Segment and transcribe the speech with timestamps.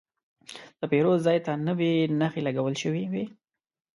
[0.79, 3.25] د پیرود ځای ته نوې نښې لګول شوې وې.